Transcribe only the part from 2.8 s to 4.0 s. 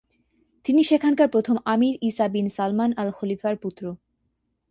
আল খলিফার পুত্র।